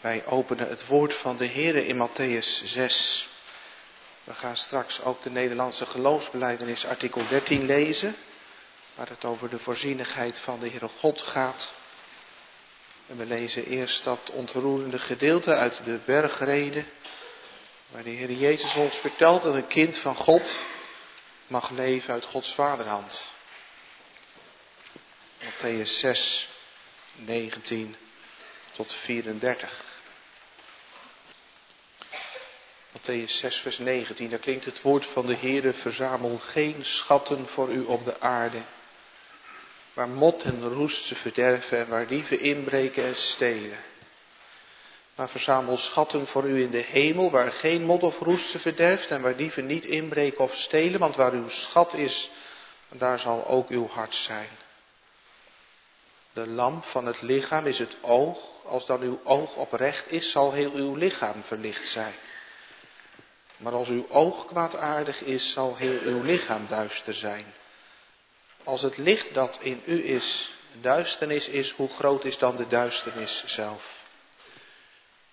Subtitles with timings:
[0.00, 3.28] Wij openen het woord van de Heer in Matthäus 6.
[4.24, 8.16] We gaan straks ook de Nederlandse geloofsbeleidenis artikel 13 lezen,
[8.94, 11.74] waar het over de voorzienigheid van de Heere God gaat.
[13.06, 16.84] En we lezen eerst dat ontroerende gedeelte uit de bergrede,
[17.88, 20.64] waar de Heer Jezus ons vertelt dat een kind van God
[21.46, 23.34] mag leven uit Gods vaderhand.
[25.40, 26.48] Matthäus 6,
[27.12, 27.96] 19
[28.76, 29.84] tot 34.
[32.92, 37.70] Matthäus 6, vers 19, daar klinkt het woord van de Heere, verzamel geen schatten voor
[37.70, 38.62] u op de aarde,
[39.92, 43.78] waar mot en roest ze verderven en waar dieven inbreken en stelen.
[45.14, 49.10] Maar verzamel schatten voor u in de hemel, waar geen mot of roest ze verderft
[49.10, 52.30] en waar dieven niet inbreken of stelen, want waar uw schat is,
[52.88, 54.48] daar zal ook uw hart zijn.
[56.36, 58.38] De lamp van het lichaam is het oog.
[58.64, 62.14] Als dan uw oog oprecht is, zal heel uw lichaam verlicht zijn.
[63.56, 67.44] Maar als uw oog kwaadaardig is, zal heel uw lichaam duister zijn.
[68.64, 73.44] Als het licht dat in u is duisternis is, hoe groot is dan de duisternis
[73.46, 74.04] zelf?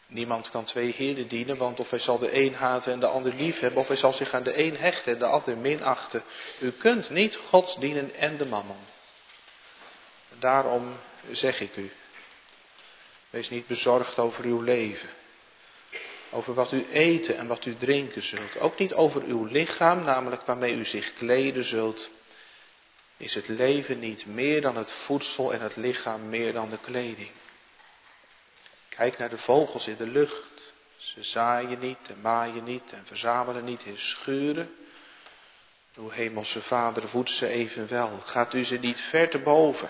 [0.08, 3.34] Niemand kan twee heren dienen, want of hij zal de een haten en de ander
[3.34, 6.24] lief hebben, of hij zal zich aan de een hechten en de ander minachten.
[6.60, 8.93] U kunt niet God dienen en de mammon.
[10.40, 10.98] Daarom
[11.32, 11.92] zeg ik u,
[13.30, 15.10] wees niet bezorgd over uw leven,
[16.32, 18.60] over wat u eten en wat u drinken zult.
[18.60, 22.10] Ook niet over uw lichaam, namelijk waarmee u zich kleden zult.
[23.18, 27.32] Is het leven niet meer dan het voedsel en het lichaam meer dan de kleding?
[28.90, 30.74] Kijk naar de vogels in de lucht.
[30.98, 34.76] Ze zaaien niet en maaien niet en verzamelen niet in schuren.
[35.96, 38.20] Uw hemelse vader voedt ze evenwel.
[38.20, 39.90] Gaat u ze niet ver te boven?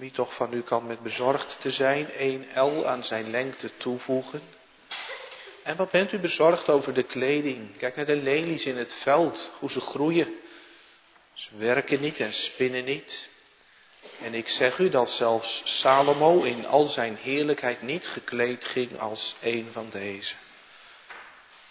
[0.00, 4.42] Wie toch van u kan met bezorgd te zijn één L aan zijn lengte toevoegen?
[5.62, 7.76] En wat bent u bezorgd over de kleding?
[7.76, 10.34] Kijk naar de lelies in het veld, hoe ze groeien.
[11.34, 13.30] Ze werken niet en spinnen niet.
[14.22, 19.36] En ik zeg u dat zelfs Salomo in al zijn heerlijkheid niet gekleed ging als
[19.40, 20.34] een van deze.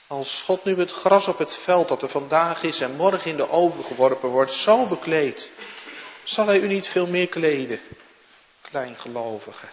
[0.08, 3.38] Als God nu het gras op het veld dat er vandaag is en morgen in
[3.38, 5.52] de oven geworpen wordt, zo bekleedt,
[6.24, 7.80] zal hij u niet veel meer kleden,
[8.70, 9.68] kleingelovige.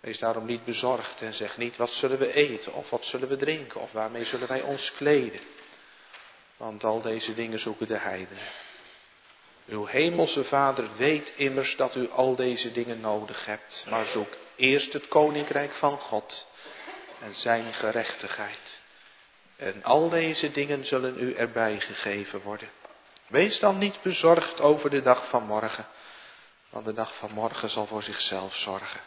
[0.00, 3.36] Wees daarom niet bezorgd en zeg niet wat zullen we eten of wat zullen we
[3.36, 5.40] drinken of waarmee zullen wij ons kleden.
[6.56, 8.44] Want al deze dingen zoeken de heidenen.
[9.66, 13.86] Uw hemelse vader weet immers dat u al deze dingen nodig hebt.
[13.88, 16.46] Maar zoek eerst het koninkrijk van God
[17.20, 18.80] en zijn gerechtigheid.
[19.56, 22.68] En al deze dingen zullen u erbij gegeven worden.
[23.26, 25.86] Wees dan niet bezorgd over de dag van morgen,
[26.70, 29.00] want de dag van morgen zal voor zichzelf zorgen.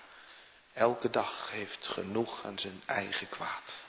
[0.74, 3.81] Elke dag heeft genoeg aan zijn eigen kwaad.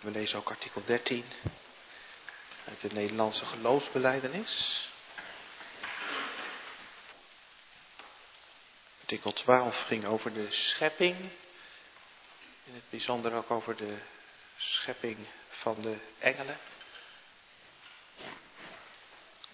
[0.00, 1.24] We lezen ook artikel 13
[2.64, 4.84] uit de Nederlandse geloofsbeleidenis.
[9.00, 11.16] Artikel 12 ging over de schepping.
[12.64, 13.96] In het bijzonder ook over de
[14.56, 16.58] schepping van de engelen.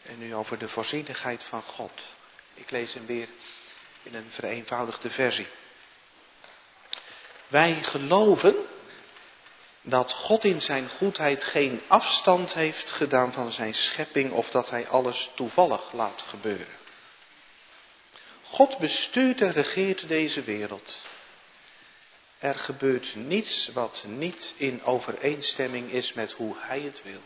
[0.03, 2.03] En nu over de voorzienigheid van God.
[2.55, 3.29] Ik lees hem weer
[4.03, 5.47] in een vereenvoudigde versie.
[7.49, 8.57] Wij geloven
[9.83, 14.89] dat God in zijn goedheid geen afstand heeft gedaan van zijn schepping of dat hij
[14.89, 16.81] alles toevallig laat gebeuren.
[18.43, 21.05] God bestuurt en regeert deze wereld.
[22.39, 27.21] Er gebeurt niets wat niet in overeenstemming is met hoe hij het wil.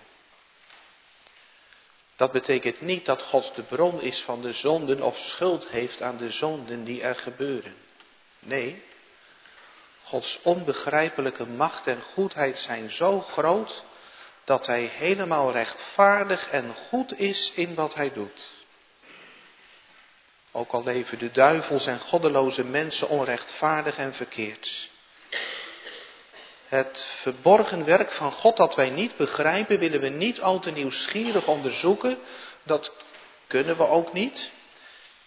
[2.17, 6.17] Dat betekent niet dat God de bron is van de zonden of schuld heeft aan
[6.17, 7.75] de zonden die er gebeuren.
[8.39, 8.83] Nee,
[10.03, 13.85] Gods onbegrijpelijke macht en goedheid zijn zo groot
[14.45, 18.55] dat Hij helemaal rechtvaardig en goed is in wat Hij doet.
[20.53, 24.91] Ook al leven de duivels en goddeloze mensen onrechtvaardig en verkeerd.
[26.69, 31.47] Het verborgen werk van God dat wij niet begrijpen, willen we niet al te nieuwsgierig
[31.47, 32.19] onderzoeken.
[32.63, 32.93] Dat
[33.47, 34.53] kunnen we ook niet.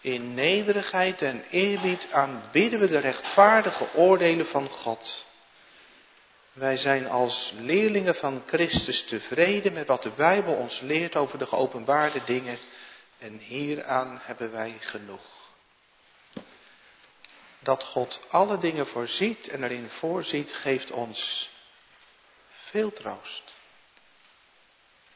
[0.01, 5.27] In nederigheid en eerbied aanbidden we de rechtvaardige oordelen van God.
[6.53, 11.45] Wij zijn als leerlingen van Christus tevreden met wat de Bijbel ons leert over de
[11.45, 12.57] geopenbaarde dingen.
[13.19, 15.38] En hieraan hebben wij genoeg.
[17.69, 21.49] Dat God alle dingen voorziet en erin voorziet, geeft ons
[22.49, 23.55] veel troost.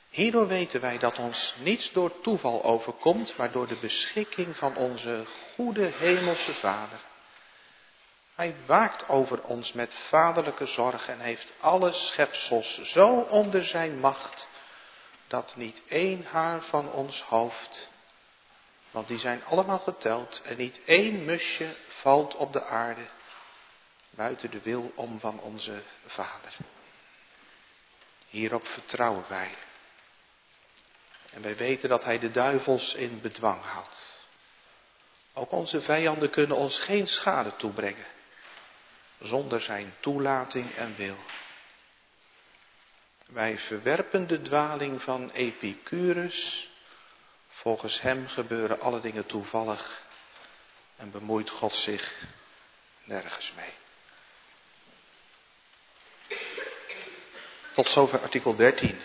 [0.10, 5.26] Hierdoor weten wij dat ons niets door toeval overkomt, maar door de beschikking van onze
[5.56, 7.00] goede hemelse Vader.
[8.36, 14.48] Hij waakt over ons met vaderlijke zorg en heeft alle schepsels zo onder zijn macht,
[15.28, 17.92] dat niet één haar van ons hoofd,
[18.94, 23.06] want die zijn allemaal geteld, en niet één musje valt op de aarde
[24.10, 26.54] buiten de wil om van onze Vader.
[28.30, 29.50] Hierop vertrouwen wij.
[31.32, 34.28] En wij weten dat Hij de duivels in bedwang houdt.
[35.34, 38.06] Ook onze vijanden kunnen ons geen schade toebrengen
[39.20, 41.18] zonder Zijn toelating en wil.
[43.26, 46.70] Wij verwerpen de dwaling van Epicurus.
[47.64, 50.02] Volgens hem gebeuren alle dingen toevallig
[50.96, 52.14] en bemoeit God zich
[53.04, 53.74] nergens mee.
[57.74, 59.00] Tot zover artikel 13.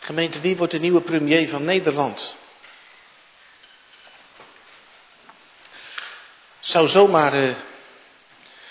[0.00, 2.36] Gemeente, wie wordt de nieuwe premier van Nederland?
[6.60, 7.56] Zou zomaar uh,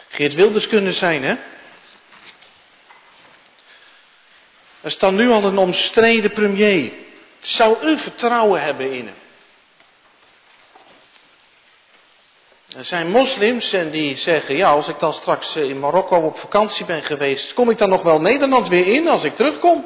[0.10, 1.38] Geert Wilders kunnen zijn, hè?
[4.82, 6.92] Er dan nu al een omstreden premier.
[7.40, 9.16] Zou u vertrouwen hebben in hem?
[12.78, 16.40] Er zijn moslims en die zeggen, ja, als ik dan straks eh, in Marokko op
[16.40, 19.86] vakantie ben geweest, kom ik dan nog wel Nederland weer in als ik terugkom?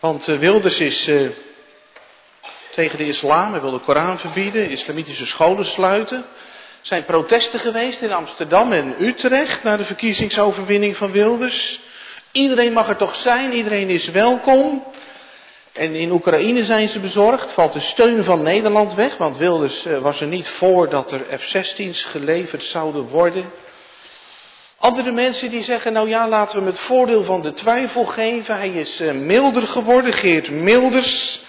[0.00, 1.30] Want uh, Wilders is uh,
[2.70, 6.18] tegen de islam, hij wil de Koran verbieden, islamitische scholen sluiten.
[6.18, 6.24] Er
[6.86, 11.80] zijn protesten geweest in Amsterdam en Utrecht na de verkiezingsoverwinning van Wilders.
[12.32, 14.84] Iedereen mag er toch zijn, iedereen is welkom.
[15.72, 19.98] En in Oekraïne zijn ze bezorgd, valt de steun van Nederland weg, want Wilders eh,
[19.98, 23.44] was er niet voor dat er F-16's geleverd zouden worden.
[24.78, 28.56] Andere mensen die zeggen, nou ja, laten we hem het voordeel van de twijfel geven.
[28.56, 31.40] Hij is eh, milder geworden, Geert Milders.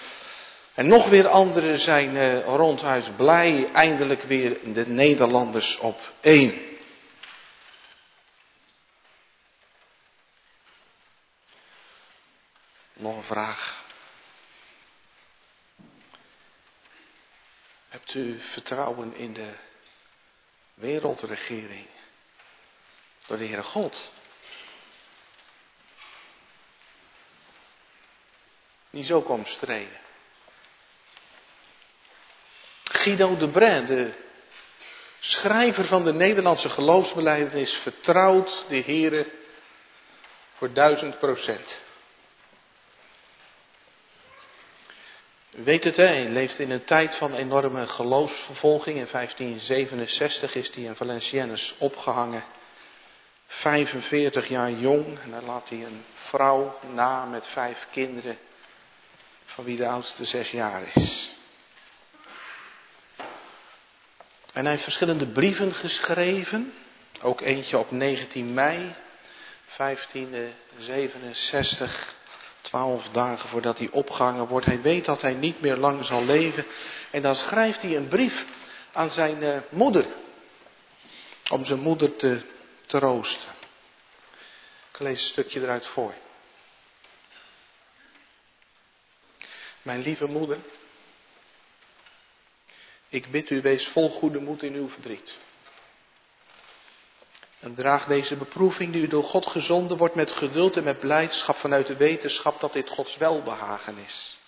[0.74, 6.52] En nog weer anderen zijn uh, ronduit blij, eindelijk weer de Nederlanders op één.
[13.00, 13.84] Nog een vraag.
[17.88, 19.56] Hebt u vertrouwen in de
[20.74, 21.86] wereldregering
[23.26, 24.10] door de Heere God?
[28.90, 30.00] Die zo komt streden.
[32.84, 34.14] Guido de Brun, de
[35.20, 39.32] schrijver van de Nederlandse geloofsbelijdenis, vertrouwt de Heere
[40.54, 41.88] voor duizend procent.
[45.56, 48.98] U weet het, hij leeft in een tijd van enorme geloofsvervolging.
[48.98, 52.44] In 1567 is hij in Valenciennes opgehangen.
[53.46, 55.18] 45 jaar jong.
[55.18, 58.38] En dan laat hij een vrouw na met vijf kinderen,
[59.44, 61.30] van wie de oudste zes jaar is.
[64.52, 66.72] En hij heeft verschillende brieven geschreven.
[67.22, 68.94] Ook eentje op 19 mei
[69.76, 72.18] 1567.
[72.60, 74.66] Twaalf dagen voordat hij opgehangen wordt.
[74.66, 76.66] Hij weet dat hij niet meer lang zal leven.
[77.10, 78.46] En dan schrijft hij een brief
[78.92, 80.06] aan zijn uh, moeder.
[81.50, 82.42] Om zijn moeder te
[82.86, 83.48] troosten.
[84.92, 86.14] Ik lees een stukje eruit voor.
[89.82, 90.58] Mijn lieve moeder.
[93.08, 95.38] Ik bid u, wees vol goede moed in uw verdriet.
[97.60, 101.56] En draag deze beproeving die u door God gezonden wordt met geduld en met blijdschap
[101.56, 104.38] vanuit de wetenschap dat dit Gods welbehagen is.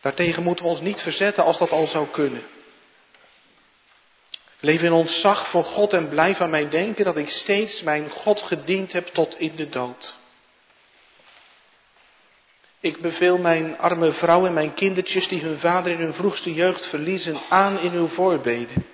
[0.00, 2.42] Daartegen moeten we ons niet verzetten als dat al zou kunnen.
[4.60, 8.42] Leef in ontzag voor God en blijf aan mij denken dat ik steeds mijn God
[8.42, 10.18] gediend heb tot in de dood.
[12.80, 16.86] Ik beveel mijn arme vrouw en mijn kindertjes die hun vader in hun vroegste jeugd
[16.86, 18.86] verliezen aan in uw voorbeden.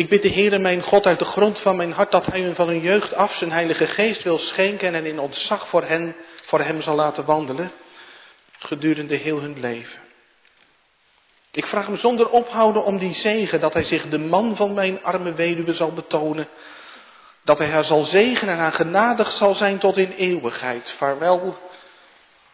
[0.00, 2.54] Ik bid de Heere mijn God uit de grond van mijn hart dat Hij hun
[2.54, 6.60] van hun jeugd af zijn heilige geest wil schenken en in ontzag voor hen, voor
[6.60, 7.72] Hem zal laten wandelen
[8.58, 10.00] gedurende heel hun leven.
[11.50, 15.02] Ik vraag hem zonder ophouden om die zegen dat Hij zich de man van mijn
[15.02, 16.48] arme weduwe zal betonen.
[17.44, 20.90] Dat Hij haar zal zegenen en haar genadig zal zijn tot in eeuwigheid.
[20.90, 21.58] Vaarwel,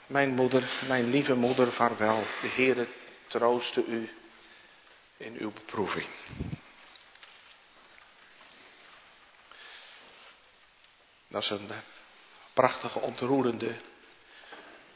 [0.07, 2.23] mijn moeder, mijn lieve moeder, vaarwel.
[2.43, 2.87] De Heere
[3.27, 4.11] trooste u
[5.17, 6.07] in uw beproeving.
[11.29, 11.71] Dat is een
[12.53, 13.75] prachtige, ontroerende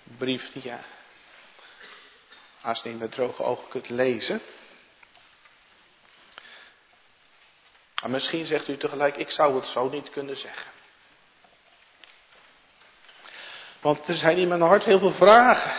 [0.03, 0.79] brief die je
[2.61, 4.41] haast niet met droge ogen kunt lezen.
[8.01, 10.71] Maar misschien zegt u tegelijk, ik zou het zo niet kunnen zeggen.
[13.81, 15.73] Want er zijn in mijn hart heel veel vragen.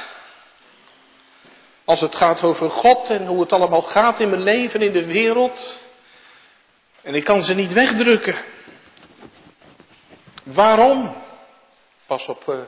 [1.85, 5.05] Als het gaat over God en hoe het allemaal gaat in mijn leven, in de
[5.05, 5.83] wereld.
[7.01, 8.35] En ik kan ze niet wegdrukken.
[10.43, 11.15] Waarom?
[12.05, 12.61] Pas op uh,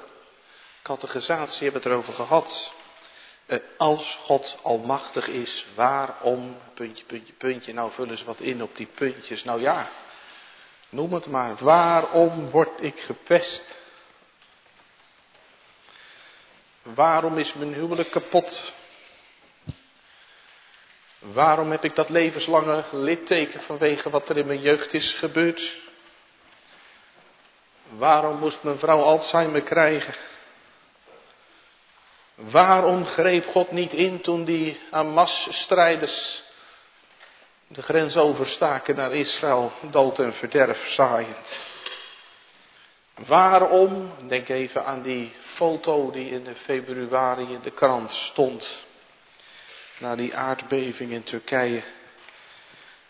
[0.81, 2.73] catechisatie hebben we het erover gehad.
[3.47, 8.75] Uh, als God almachtig is, waarom, puntje, puntje, puntje, nou vullen ze wat in op
[8.75, 9.43] die puntjes.
[9.43, 9.89] Nou ja,
[10.89, 11.55] noem het maar.
[11.57, 13.81] Waarom word ik gepest?
[16.81, 18.73] Waarom is mijn huwelijk kapot?
[21.19, 25.81] Waarom heb ik dat levenslange litteken vanwege wat er in mijn jeugd is gebeurd?
[27.89, 30.13] Waarom moest mijn vrouw Alzheimer krijgen?
[32.35, 36.43] Waarom greep God niet in toen die Hamas-strijders
[37.67, 41.71] de grens overstaken naar Israël, dood en verderf zaaiend?
[43.15, 48.85] Waarom, denk even aan die foto die in februari in de krant stond,
[49.97, 51.83] na die aardbeving in Turkije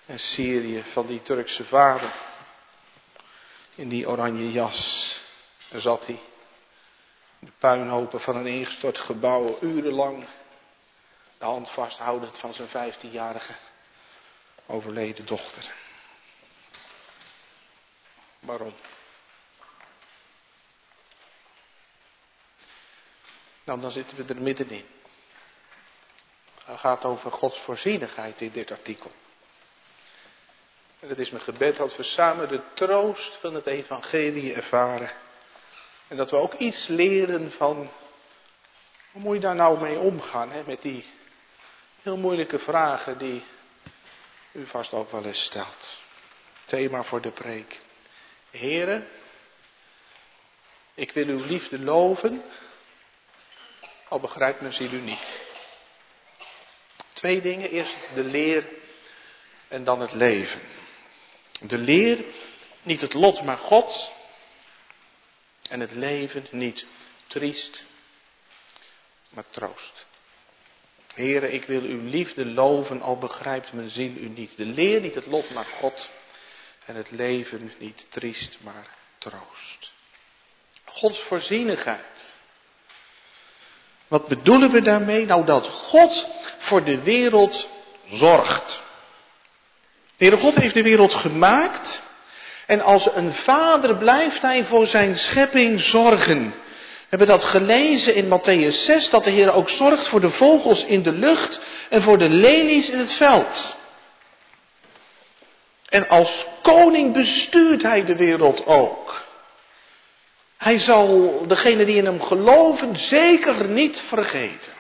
[0.05, 2.13] en Syrië van die Turkse vader.
[3.75, 5.21] In die oranje jas
[5.71, 6.19] zat hij.
[7.39, 10.25] De puinhopen van een ingestort gebouw, urenlang
[11.37, 13.55] de hand vasthoudend van zijn vijftienjarige
[14.65, 15.73] overleden dochter.
[18.39, 18.73] Waarom?
[23.63, 24.85] Nou, dan zitten we er middenin.
[26.65, 29.11] Het gaat over Gods voorzienigheid in dit artikel.
[31.03, 35.11] En het is mijn gebed dat we samen de troost van het evangelie ervaren.
[36.07, 37.91] En dat we ook iets leren van,
[39.11, 41.05] hoe moet je daar nou mee omgaan, hè, met die
[42.01, 43.43] heel moeilijke vragen die
[44.51, 45.97] u vast ook wel eens stelt.
[46.65, 47.79] Thema voor de preek.
[48.49, 49.07] Heren,
[50.93, 52.43] ik wil uw liefde loven,
[54.07, 55.43] al begrijpt men ze u niet.
[57.13, 57.69] Twee dingen.
[57.69, 58.65] Eerst de leer
[59.67, 60.61] en dan het leven.
[61.67, 62.25] De leer,
[62.81, 64.13] niet het lot, maar God.
[65.69, 66.85] En het leven, niet
[67.27, 67.85] triest,
[69.29, 70.05] maar troost.
[71.13, 74.57] Heren, ik wil uw liefde loven, al begrijpt mijn ziel u niet.
[74.57, 76.09] De leer, niet het lot, maar God.
[76.85, 79.91] En het leven, niet triest, maar troost.
[80.85, 82.41] Gods voorzienigheid.
[84.07, 85.25] Wat bedoelen we daarmee?
[85.25, 86.27] Nou, dat God
[86.57, 87.69] voor de wereld
[88.05, 88.81] zorgt.
[90.23, 92.01] Heere God heeft de wereld gemaakt.
[92.65, 96.43] En als een vader blijft hij voor zijn schepping zorgen.
[96.43, 100.85] We hebben dat gelezen in Matthäus 6, dat de Heer ook zorgt voor de vogels
[100.85, 103.75] in de lucht en voor de lelies in het veld.
[105.89, 109.23] En als koning bestuurt hij de wereld ook.
[110.57, 114.71] Hij zal degene die in hem geloven zeker niet vergeten.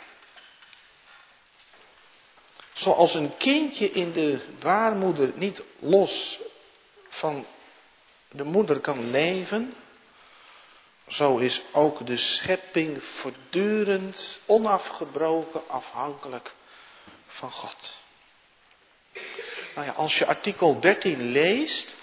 [2.73, 6.39] Zoals een kindje in de baarmoeder niet los
[7.09, 7.45] van
[8.31, 9.73] de moeder kan leven,
[11.07, 16.53] zo is ook de schepping voortdurend, onafgebroken afhankelijk
[17.27, 17.97] van God.
[19.75, 21.95] Nou ja, als je artikel 13 leest,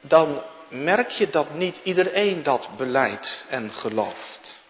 [0.00, 4.64] dan merk je dat niet iedereen dat beleidt en gelooft.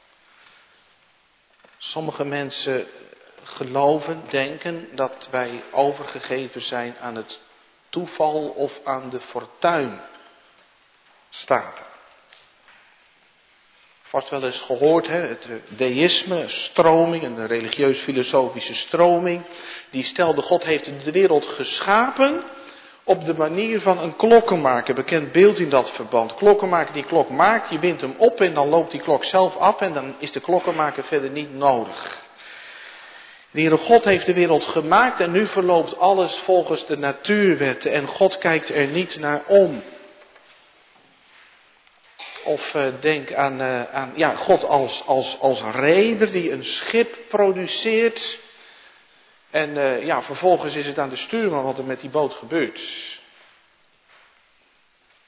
[1.79, 2.87] Sommige mensen
[3.47, 7.41] geloven, denken dat wij overgegeven zijn aan het
[7.89, 10.01] toeval of aan de fortuin.
[11.31, 11.85] Staat
[14.09, 19.43] Vast wel eens gehoord, hè, het deïsme, een stroming, een religieus-filosofische stroming.
[19.91, 22.45] Die stelde, God heeft de wereld geschapen
[23.05, 24.95] op de manier van een klokkenmaker.
[24.95, 26.35] Bekend beeld in dat verband.
[26.35, 29.81] Klokkenmaker die klok maakt, je wint hem op en dan loopt die klok zelf af
[29.81, 32.26] en dan is de klokkenmaker verder niet nodig.
[33.57, 38.07] De Heere God heeft de wereld gemaakt en nu verloopt alles volgens de natuurwetten en
[38.07, 39.83] God kijkt er niet naar om.
[42.45, 47.19] Of uh, denk aan, uh, aan ja, God als, als, als reder die een schip
[47.29, 48.39] produceert.
[49.51, 52.81] En uh, ja, vervolgens is het aan de stuurman wat er met die boot gebeurt.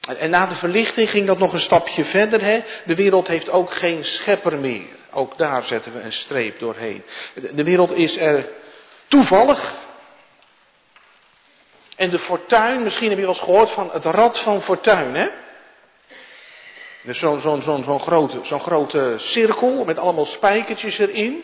[0.08, 2.42] En, en na de verlichting ging dat nog een stapje verder.
[2.42, 2.61] Hè?
[2.85, 4.97] De wereld heeft ook geen schepper meer.
[5.12, 7.02] Ook daar zetten we een streep doorheen.
[7.52, 8.48] De wereld is er
[9.08, 9.72] toevallig.
[11.96, 15.28] En de fortuin, misschien heb je wel eens gehoord van het rad van fortuin, hè?
[17.02, 21.42] Dus zo'n zo, zo, zo grote, zo'n grote cirkel met allemaal spijkertjes erin.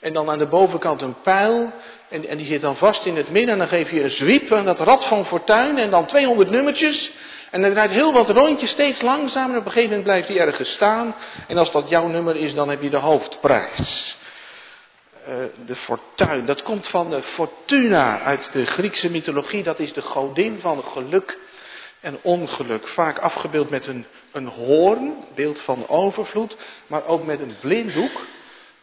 [0.00, 1.72] En dan aan de bovenkant een pijl.
[2.08, 3.52] En, en die zit dan vast in het midden.
[3.52, 5.78] En dan geef je een zwiep aan dat rad van fortuin.
[5.78, 7.12] En dan 200 nummertjes.
[7.54, 9.56] En dan draait heel wat rondjes, steeds langzamer.
[9.56, 11.14] Op een gegeven moment blijft hij ergens staan.
[11.48, 14.16] En als dat jouw nummer is, dan heb je de hoofdprijs.
[15.28, 15.34] Uh,
[15.66, 19.62] de fortuin, dat komt van de Fortuna uit de Griekse mythologie.
[19.62, 21.38] Dat is de godin van geluk
[22.00, 22.88] en ongeluk.
[22.88, 26.56] Vaak afgebeeld met een, een hoorn, beeld van overvloed,
[26.86, 28.26] maar ook met een blinddoek.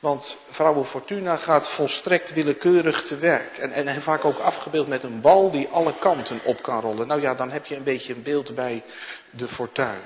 [0.01, 3.57] Want vrouwen Fortuna gaat volstrekt willekeurig te werk.
[3.57, 7.07] En, en, en, vaak ook afgebeeld met een bal die alle kanten op kan rollen.
[7.07, 8.83] Nou ja, dan heb je een beetje een beeld bij
[9.29, 10.01] de fortuin.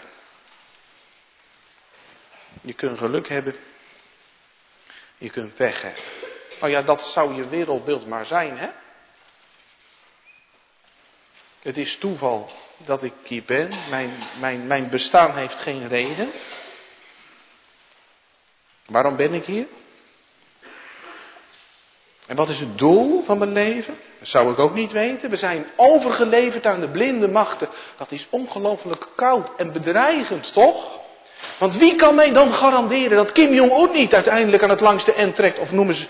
[2.61, 3.55] Je kunt geluk hebben.
[5.17, 6.03] Je kunt pech hebben.
[6.59, 8.69] Nou ja, dat zou je wereldbeeld maar zijn, hè?
[11.59, 13.69] Het is toeval dat ik hier ben.
[13.89, 16.31] Mijn, mijn, mijn bestaan heeft geen reden.
[18.85, 19.67] Waarom ben ik hier?
[22.27, 23.97] En wat is het doel van mijn leven?
[24.19, 25.29] Dat zou ik ook niet weten.
[25.29, 27.69] We zijn overgeleverd aan de blinde machten.
[27.97, 30.99] Dat is ongelooflijk koud en bedreigend, toch?
[31.57, 35.35] Want wie kan mij dan garanderen dat Kim Jong-un niet uiteindelijk aan het langste end
[35.35, 35.59] trekt?
[35.59, 36.07] Of noemen ze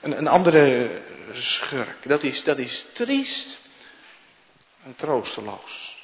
[0.00, 0.90] een, een andere
[1.32, 1.96] schurk.
[2.08, 3.58] Dat is, dat is triest
[4.84, 6.00] en troosteloos.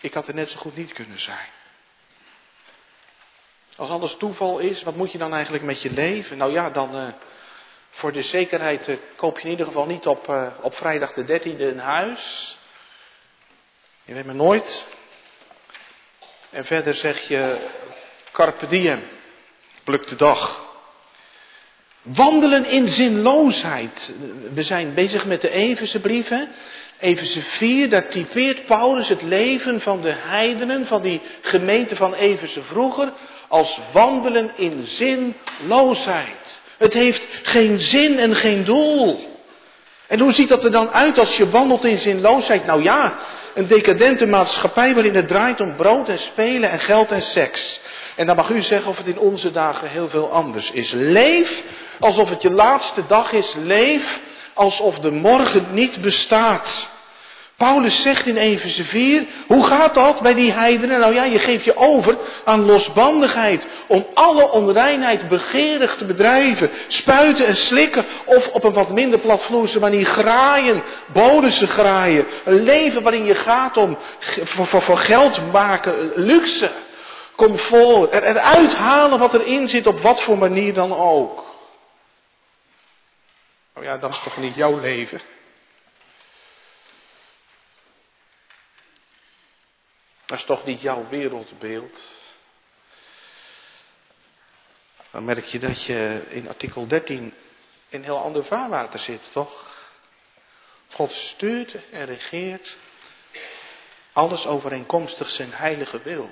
[0.00, 1.48] Ik had er net zo goed niet kunnen zijn.
[3.82, 6.36] Als alles toeval is, wat moet je dan eigenlijk met je leven?
[6.36, 7.06] Nou ja, dan uh,
[7.90, 11.40] voor de zekerheid uh, koop je in ieder geval niet op, uh, op vrijdag de
[11.40, 12.56] 13e een huis.
[14.04, 14.86] Je weet maar nooit.
[16.50, 17.56] En verder zeg je
[18.32, 19.02] carpe diem,
[19.84, 20.70] pluk de dag.
[22.02, 24.14] Wandelen in zinloosheid.
[24.52, 26.48] We zijn bezig met de Everse brieven.
[26.98, 32.62] Everse 4, daar typeert Paulus het leven van de heidenen, van die gemeente van Everse
[32.62, 33.12] vroeger,
[33.52, 36.60] als wandelen in zinloosheid.
[36.78, 39.38] Het heeft geen zin en geen doel.
[40.06, 42.66] En hoe ziet dat er dan uit als je wandelt in zinloosheid?
[42.66, 43.18] Nou ja,
[43.54, 47.80] een decadente maatschappij waarin het draait om brood en spelen en geld en seks.
[48.16, 50.92] En dan mag u zeggen of het in onze dagen heel veel anders is.
[50.92, 51.62] Leef
[51.98, 53.54] alsof het je laatste dag is.
[53.62, 54.20] Leef
[54.54, 56.88] alsof de morgen niet bestaat.
[57.56, 61.00] Paulus zegt in Efeze 4, hoe gaat dat bij die heidenen?
[61.00, 67.46] Nou ja, je geeft je over aan losbandigheid, om alle onreinheid begeerig te bedrijven, spuiten
[67.46, 72.26] en slikken, of op een wat minder platvloerse manier graaien, bonussen graaien.
[72.44, 73.98] Een leven waarin je gaat om
[74.54, 76.70] voor, geld maken, luxe,
[77.36, 81.44] comfort, er, eruit halen wat erin zit, op wat voor manier dan ook.
[83.74, 85.20] Nou ja, dat is toch niet jouw leven?
[90.32, 92.04] Dat is toch niet jouw wereldbeeld?
[95.10, 97.34] Dan merk je dat je in artikel 13
[97.88, 99.70] in heel ander vaarwater zit, toch?
[100.90, 102.76] God stuurt en regeert
[104.12, 106.30] alles overeenkomstig zijn heilige wil.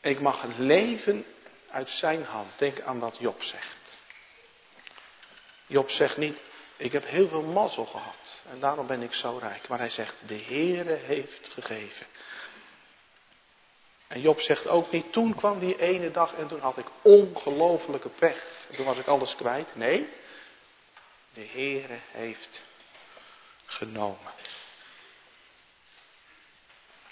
[0.00, 1.24] Ik mag leven
[1.70, 2.58] uit zijn hand.
[2.58, 3.98] Denk aan wat Job zegt.
[5.66, 6.38] Job zegt niet,
[6.82, 9.68] ik heb heel veel mazzel gehad en daarom ben ik zo rijk.
[9.68, 12.06] Maar hij zegt, de Heere heeft gegeven.
[14.06, 18.08] En Job zegt ook niet, toen kwam die ene dag en toen had ik ongelofelijke
[18.08, 18.66] pech.
[18.68, 19.76] En toen was ik alles kwijt.
[19.76, 20.08] Nee,
[21.32, 22.64] de Heere heeft
[23.64, 24.32] genomen.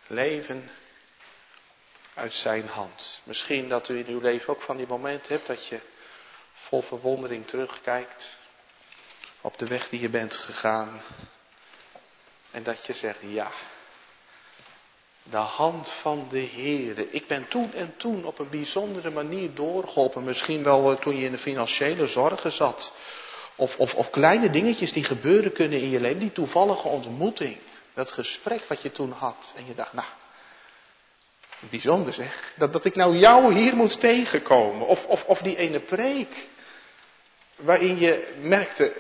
[0.07, 0.71] Leven
[2.15, 3.21] uit zijn hand.
[3.25, 5.81] Misschien dat u in uw leven ook van die momenten hebt dat je
[6.53, 8.39] vol verwondering terugkijkt
[9.41, 11.01] op de weg die je bent gegaan.
[12.51, 13.51] En dat je zegt, ja,
[15.23, 17.07] de hand van de Heer.
[17.11, 20.25] Ik ben toen en toen op een bijzondere manier doorgeholpen.
[20.25, 22.93] Misschien wel eh, toen je in de financiële zorgen zat.
[23.55, 26.19] Of, of, of kleine dingetjes die gebeuren kunnen in je leven.
[26.19, 27.57] Die toevallige ontmoeting.
[27.95, 29.53] Dat gesprek wat je toen had.
[29.57, 30.09] En je dacht, nou,
[31.71, 32.53] bijzonder zeg.
[32.57, 34.87] Dat, dat ik nou jou hier moet tegenkomen.
[34.87, 36.49] Of, of, of die ene preek.
[37.57, 38.93] Waarin je merkte,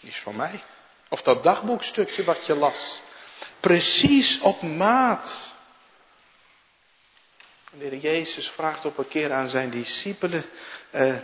[0.00, 0.62] is van mij.
[1.08, 3.02] Of dat dagboekstukje wat je las.
[3.60, 5.56] Precies op maat.
[7.70, 10.44] De Heer Jezus vraagt op een keer aan zijn discipelen,
[10.92, 11.16] uh,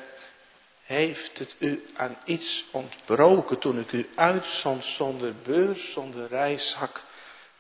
[0.83, 7.03] heeft het u aan iets ontbroken toen ik u uitzond zonder beurs, zonder reiszak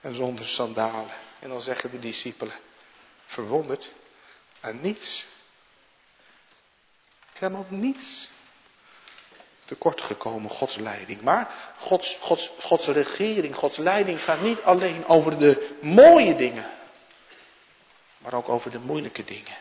[0.01, 1.15] en zonder sandalen?
[1.39, 2.55] En dan zeggen de discipelen,
[3.27, 3.93] verwonderd,
[4.61, 5.27] aan niets.
[7.33, 8.29] Helemaal niets
[9.65, 11.21] tekort gekomen, Gods leiding.
[11.21, 16.67] Maar Gods, Gods, Gods regering, Gods leiding gaat niet alleen over de mooie dingen,
[18.19, 19.57] maar ook over de moeilijke dingen.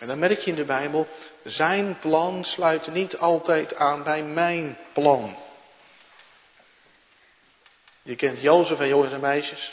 [0.00, 1.06] En dan merk je in de Bijbel,
[1.44, 5.36] zijn plan sluit niet altijd aan bij mijn plan.
[8.02, 9.72] Je kent Jozef en jongens en meisjes.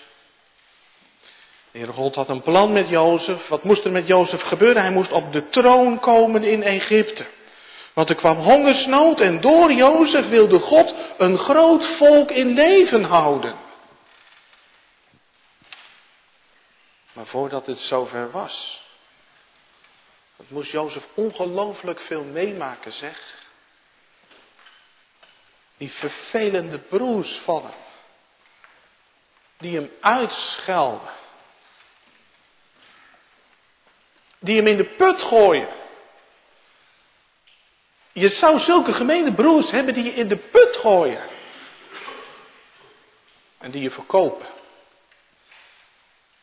[1.72, 3.48] De Heere God had een plan met Jozef.
[3.48, 4.82] Wat moest er met Jozef gebeuren?
[4.82, 7.26] Hij moest op de troon komen in Egypte.
[7.94, 13.56] Want er kwam hongersnood en door Jozef wilde God een groot volk in leven houden.
[17.14, 18.82] Maar voordat het zover was,
[20.36, 23.48] dat moest Jozef ongelooflijk veel meemaken, zeg.
[25.78, 27.80] Die vervelende broers van hem,
[29.58, 31.10] die hem uitschelden.
[34.40, 35.79] Die hem in de put gooien.
[38.20, 41.30] Je zou zulke gemene broers hebben die je in de put gooien.
[43.58, 44.48] En die je verkopen.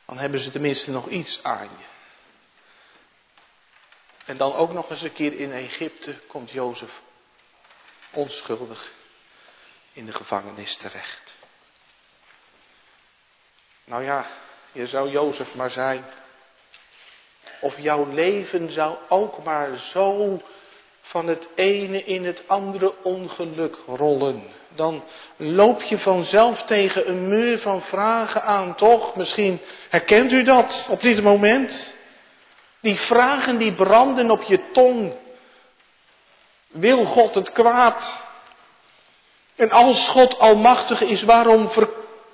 [0.06, 1.84] Dan hebben ze tenminste nog iets aan je.
[4.24, 7.00] En dan ook nog eens een keer in Egypte komt Jozef
[8.10, 8.92] onschuldig
[9.92, 11.38] in de gevangenis terecht.
[13.84, 14.26] Nou ja,
[14.72, 16.04] je zou Jozef maar zijn.
[17.60, 20.40] Of jouw leven zou ook maar zo
[21.08, 24.42] van het ene in het andere ongeluk rollen.
[24.74, 25.04] Dan
[25.36, 29.16] loop je vanzelf tegen een muur van vragen aan, toch?
[29.16, 31.96] Misschien herkent u dat op dit moment.
[32.80, 35.12] Die vragen die branden op je tong.
[36.68, 38.24] Wil God het kwaad?
[39.56, 41.70] En als God almachtig is, waarom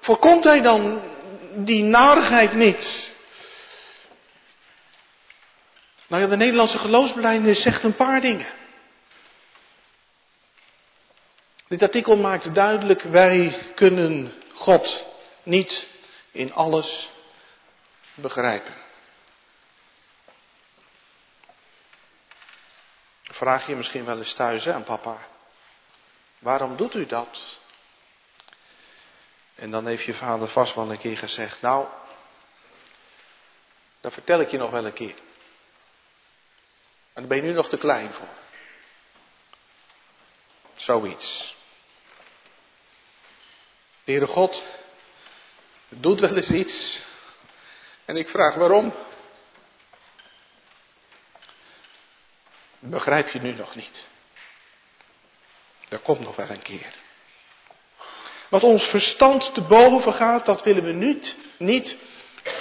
[0.01, 1.01] voorkomt hij dan
[1.55, 3.15] die narigheid niet?
[6.07, 8.61] Nou ja, de Nederlandse geloofsbeleid zegt een paar dingen.
[11.73, 15.05] Dit artikel maakt duidelijk, wij kunnen God
[15.43, 15.89] niet
[16.31, 17.11] in alles
[18.15, 18.75] begrijpen.
[23.23, 25.19] Vraag je misschien wel eens thuis aan papa,
[26.39, 27.59] waarom doet u dat?
[29.55, 31.87] En dan heeft je vader vast wel een keer gezegd, nou,
[34.01, 35.15] dat vertel ik je nog wel een keer.
[37.13, 38.29] En daar ben je nu nog te klein voor.
[40.75, 41.61] Zoiets.
[44.05, 44.65] Heere God
[45.89, 47.01] doet wel eens iets.
[48.05, 48.95] En ik vraag waarom.
[52.79, 54.07] Begrijp je nu nog niet.
[55.89, 56.93] Dat komt nog wel een keer.
[58.49, 61.97] Wat ons verstand te boven gaat, dat willen we niet, niet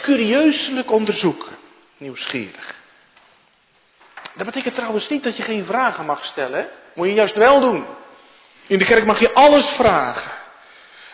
[0.02, 1.58] curieuselijk onderzoeken.
[1.98, 2.80] Nieuwsgierig.
[4.34, 6.70] Dat betekent trouwens niet dat je geen vragen mag stellen.
[6.94, 7.86] Moet je juist wel doen.
[8.68, 10.41] In de kerk mag je alles vragen.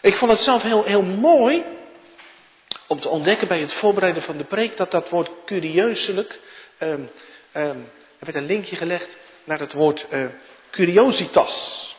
[0.02, 1.64] Ik vond het zelf heel, heel mooi
[2.88, 6.40] om te ontdekken bij het voorbereiden van de preek dat dat woord curieuselijk,
[6.80, 6.90] um,
[7.54, 10.26] um, er werd een linkje gelegd naar het woord uh,
[10.72, 11.96] curiositas.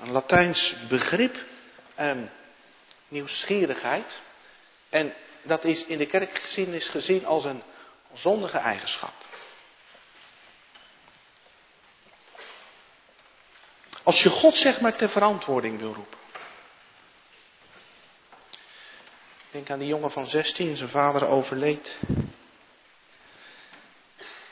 [0.00, 1.36] Een Latijns begrip,
[2.00, 2.30] um,
[3.08, 4.20] nieuwsgierigheid.
[4.88, 7.62] En dat is in de kerkgeschiedenis gezien als een
[8.12, 9.21] zondige eigenschap.
[14.02, 16.18] Als je God zeg maar ter verantwoording wil roepen.
[19.50, 21.98] Denk aan die jongen van 16, zijn vader overleed.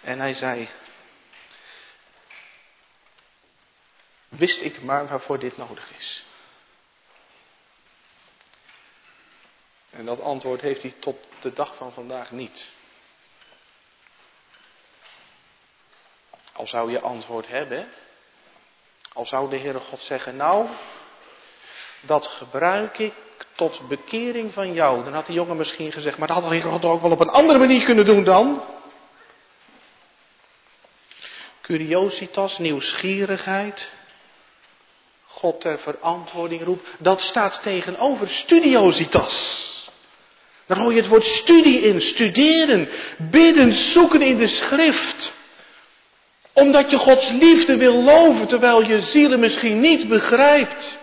[0.00, 0.68] En hij zei,
[4.28, 6.24] wist ik maar waarvoor dit nodig is.
[9.90, 12.68] En dat antwoord heeft hij tot de dag van vandaag niet.
[16.52, 17.92] Al zou je antwoord hebben,
[19.12, 20.66] al zou de Heere God zeggen, nou,
[22.00, 23.12] dat gebruik ik
[23.54, 25.04] tot bekering van jou.
[25.04, 27.20] Dan had die jongen misschien gezegd, maar dat had de Heere God ook wel op
[27.20, 28.62] een andere manier kunnen doen dan.
[31.60, 33.92] Curiositas, nieuwsgierigheid,
[35.26, 39.68] God ter verantwoording roept, dat staat tegenover studiositas.
[40.66, 45.32] Dan hoor je het woord studie in, studeren, bidden, zoeken in de schrift
[46.52, 50.98] omdat je Gods liefde wil loven terwijl je zielen misschien niet begrijpt.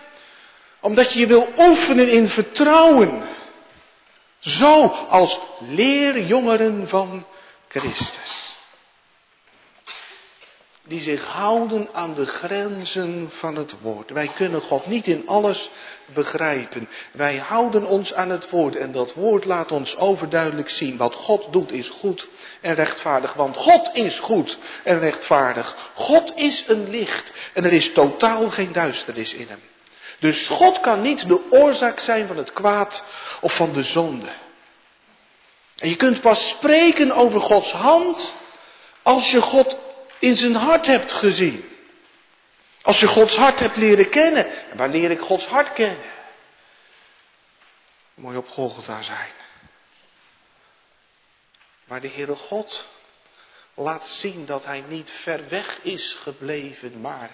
[0.80, 3.22] Omdat je je wil oefenen in vertrouwen.
[4.38, 7.26] Zo als leerjongeren van
[7.68, 8.48] Christus
[10.88, 14.10] die zich houden aan de grenzen van het woord.
[14.10, 15.70] Wij kunnen God niet in alles
[16.06, 16.88] begrijpen.
[17.12, 20.96] Wij houden ons aan het woord en dat woord laat ons overduidelijk zien.
[20.96, 22.28] Wat God doet is goed
[22.60, 25.90] en rechtvaardig, want God is goed en rechtvaardig.
[25.94, 29.60] God is een licht en er is totaal geen duisternis in hem.
[30.18, 33.04] Dus God kan niet de oorzaak zijn van het kwaad
[33.40, 34.28] of van de zonde.
[35.76, 38.34] En je kunt pas spreken over Gods hand
[39.02, 39.76] als je God
[40.18, 41.64] in zijn hart hebt gezien.
[42.82, 44.70] Als je Gods hart hebt leren kennen.
[44.70, 46.04] En waar leer ik Gods hart kennen?
[48.14, 49.30] Mooi op Golgotha zijn.
[51.84, 52.86] Waar de Heere God
[53.74, 57.30] laat zien dat Hij niet ver weg is gebleven, maar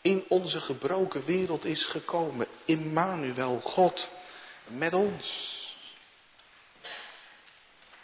[0.00, 2.46] in onze gebroken wereld is gekomen.
[2.64, 4.08] Immanuel, God
[4.66, 5.60] met ons.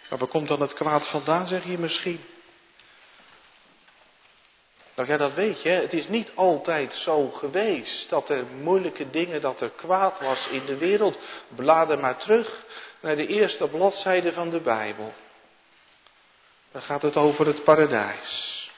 [0.08, 2.24] Maar waar komt dan het kwaad vandaan, zeg je misschien?
[4.98, 5.68] Nou ja, dat weet je.
[5.68, 10.64] Het is niet altijd zo geweest dat er moeilijke dingen, dat er kwaad was in
[10.64, 11.18] de wereld.
[11.48, 12.64] Blader maar terug
[13.00, 15.12] naar de eerste bladzijde van de Bijbel.
[16.72, 18.70] Dan gaat het over het paradijs.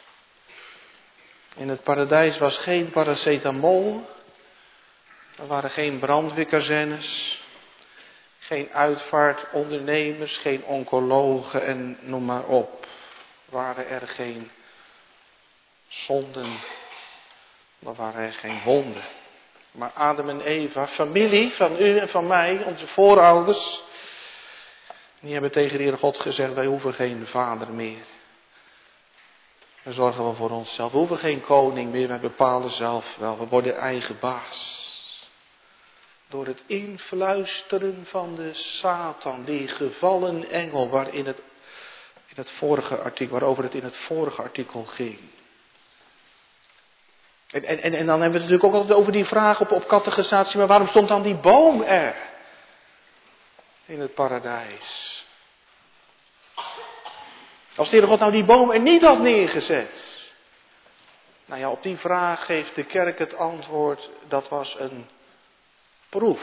[1.56, 4.08] In het paradijs was geen paracetamol.
[5.36, 7.42] Er waren geen brandweerkazernes.
[8.38, 12.86] Geen uitvaartondernemers, geen oncologen en noem maar op.
[13.44, 14.50] Waren er geen
[15.90, 16.58] zonden.
[17.78, 19.02] Dan waren er geen wonden.
[19.70, 23.82] Maar Adam en Eva, familie van u en van mij, onze voorouders.
[25.20, 28.04] Die hebben tegen de Heer God gezegd, wij hoeven geen vader meer.
[29.82, 30.92] We zorgen wel voor onszelf.
[30.92, 33.38] We hoeven geen koning meer, we bepalen zelf wel.
[33.38, 34.88] We worden eigen baas.
[36.28, 41.38] Door het influisteren van de Satan, die gevallen engel, waarin het,
[42.26, 45.18] in het vorige artikel, waarover het in het vorige artikel ging.
[47.50, 49.86] En, en, en dan hebben we het natuurlijk ook altijd over die vraag op, op
[49.86, 52.14] catechisatie, maar waarom stond dan die boom er?
[53.84, 55.24] In het paradijs.
[57.76, 60.08] Als de Heer God nou die boom er niet had neergezet.
[61.44, 65.08] Nou ja, op die vraag geeft de kerk het antwoord, dat was een
[66.08, 66.40] proef.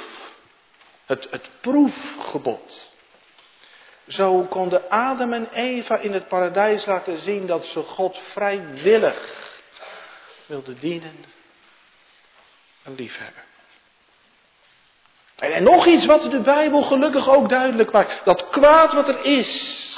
[1.05, 2.91] Het, het proefgebod.
[4.07, 9.46] Zo konden Adam en Eva in het paradijs laten zien dat ze God vrijwillig
[10.47, 11.25] wilden dienen
[12.83, 13.43] en liefhebben.
[15.35, 18.21] En, en nog iets wat de Bijbel gelukkig ook duidelijk maakt.
[18.25, 19.95] Dat kwaad wat er is,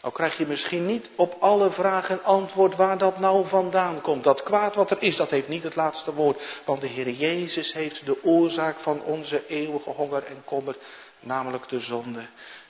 [0.00, 4.24] nou krijg je misschien niet op alle vragen antwoord waar dat nou vandaan komt.
[4.24, 6.42] Dat kwaad wat er is, dat heeft niet het laatste woord.
[6.64, 10.76] Want de Heer Jezus heeft de oorzaak van onze eeuwige honger en kommer,
[11.20, 12.22] namelijk de zonde,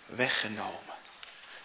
[0.07, 0.99] weggenomen.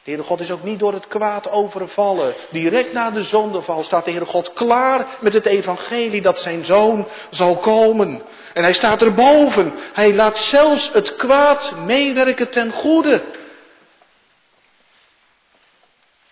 [0.06, 2.36] De Heere God is ook niet door het kwaad overvallen.
[2.52, 7.08] Direct na de zondeval staat de Heere God klaar met het evangelie dat zijn zoon
[7.30, 8.22] zal komen.
[8.54, 9.74] En hij staat erboven.
[9.94, 13.24] Hij laat zelfs het kwaad meewerken ten goede.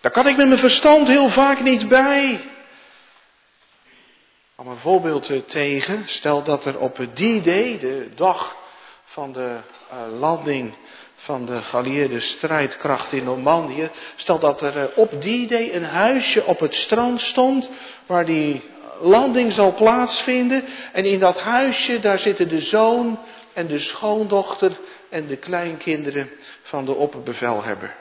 [0.00, 2.40] Daar kan ik met mijn verstand heel vaak niet bij.
[4.56, 8.56] Om een voorbeeld eh, tegen, stel dat er op die day, de dag
[9.04, 9.56] van de
[9.92, 10.74] uh, landing
[11.24, 16.44] van de geallieerde strijdkracht in Normandië, stel dat er uh, op die day een huisje
[16.44, 17.70] op het strand stond
[18.06, 18.62] waar die
[19.00, 20.64] landing zal plaatsvinden.
[20.92, 23.18] En in dat huisje, daar zitten de zoon
[23.52, 26.30] en de schoondochter en de kleinkinderen
[26.62, 27.94] van de opperbevelhebber.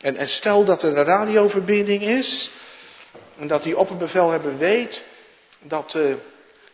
[0.00, 2.50] En, stel dat er een radioverbinding is.
[3.38, 5.02] En dat die opperbevelhebber weet
[5.62, 6.14] dat uh,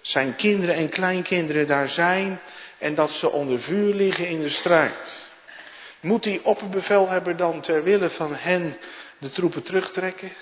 [0.00, 2.40] zijn kinderen en kleinkinderen daar zijn.
[2.78, 5.19] En dat ze onder vuur liggen in de strijd.
[6.00, 8.78] Moet die opperbevelhebber dan ter wille van hen
[9.18, 10.32] de troepen terugtrekken?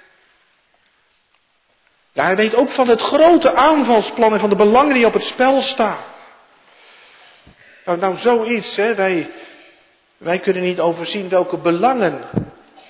[2.12, 5.24] Ja, hij weet ook van het grote aanvalsplan en van de belangen die op het
[5.24, 6.04] spel staan.
[7.84, 8.94] Nou, nou zoiets, hè.
[8.94, 9.30] Wij,
[10.16, 12.28] wij kunnen niet overzien welke belangen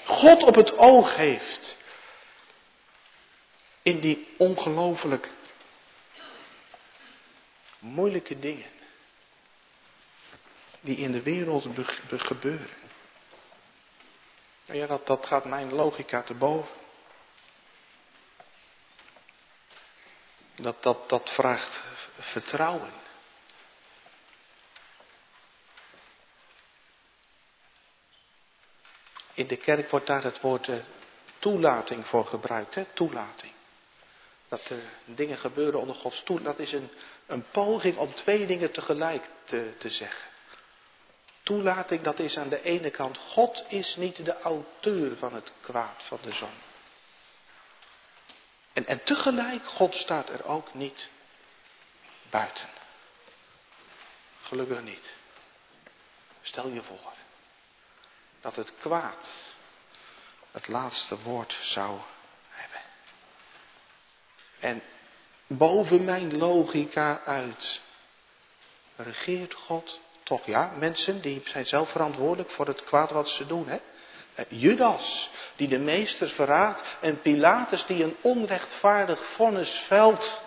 [0.05, 1.77] God op het oog heeft.
[3.83, 5.29] In die ongelooflijk
[7.79, 8.78] moeilijke dingen.
[10.89, 11.67] Die in de wereld
[12.09, 12.77] gebeuren.
[14.65, 16.75] Ja, dat, dat gaat mijn logica te boven.
[20.57, 21.83] Dat, dat, dat vraagt
[22.19, 22.93] vertrouwen.
[29.35, 30.77] In de kerk wordt daar het woord uh,
[31.39, 32.75] toelating voor gebruikt.
[32.75, 32.85] Hè?
[32.85, 33.53] Toelating.
[34.49, 36.57] Dat er dingen gebeuren onder Gods toelating.
[36.57, 36.91] Dat is een,
[37.27, 40.37] een poging om twee dingen tegelijk te, te zeggen.
[41.49, 46.03] Toelating, dat is aan de ene kant, God is niet de auteur van het kwaad
[46.03, 46.53] van de zon.
[48.73, 51.09] En, tegelijk, God staat er ook niet
[52.31, 52.69] buiten.
[54.43, 55.15] Gelukkig niet.
[56.43, 57.13] Stel je voor
[58.41, 59.33] dat het kwaad
[60.51, 62.01] het laatste woord zou
[62.49, 62.81] hebben.
[64.59, 64.83] En
[65.47, 67.81] boven mijn logica uit
[68.97, 73.69] regeert God Toch ja, mensen die zijn zelf verantwoordelijk voor het kwaad wat ze doen.
[73.69, 73.79] Hè?
[74.35, 76.83] Eh, Judas, die de meester verraadt.
[77.01, 80.41] En Pilatus, die een onrechtvaardig vonnis velt.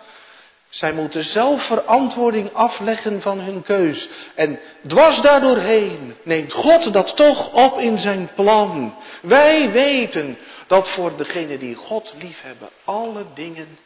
[0.68, 4.08] Zij moeten zelf verantwoording afleggen van hun keus.
[4.34, 8.94] En dwars daardoorheen neemt God dat toch op in zijn plan.
[9.22, 13.78] Wij weten dat voor degenen die God liefhebben alle dingen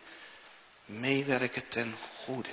[0.84, 2.50] meewerken ten goede.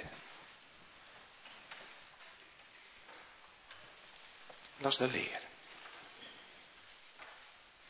[4.84, 5.42] Dat is de leer.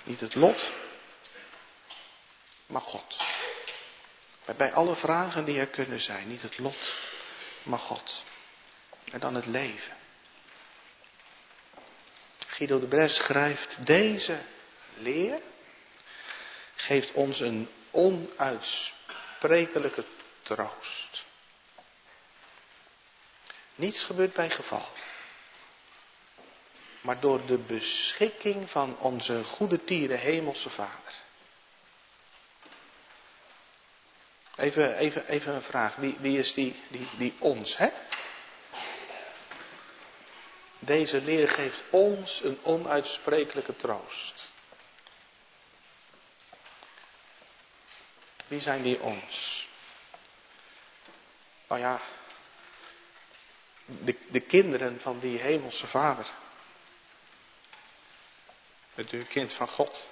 [0.03, 0.71] Niet het lot,
[2.65, 3.17] maar God.
[4.57, 6.95] Bij alle vragen die er kunnen zijn, niet het lot,
[7.63, 8.23] maar God.
[9.11, 9.97] En dan het leven.
[12.47, 14.41] Guido de Bres schrijft, deze
[14.93, 15.41] leer
[16.75, 20.05] geeft ons een onuitsprekelijke
[20.41, 21.25] troost.
[23.75, 24.87] Niets gebeurt bij geval.
[27.03, 31.13] Maar door de beschikking van onze goede tieren hemelse Vader.
[34.55, 35.95] Even, even, even een vraag.
[35.95, 37.89] Wie, wie is die, die, die ons, hè?
[40.79, 44.51] Deze leer geeft ons een onuitsprekelijke troost.
[48.47, 49.67] Wie zijn die ons?
[51.67, 52.01] Nou ja,
[53.85, 56.31] de, de kinderen van die hemelse vader.
[58.95, 60.05] Bent u een kind van God?